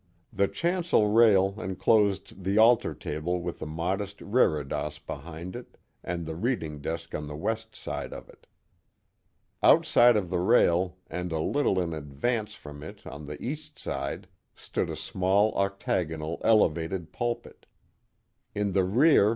[0.33, 6.33] The chancel rail enclosed the altar table with a modest reredos behind it and the
[6.35, 8.47] reading desk on the west side of it.
[9.61, 14.27] Outside of the rail, and a little in advance from it on the east side,
[14.55, 17.67] stood a small octagonal elevated pulpit.
[18.55, 19.29] In the rear.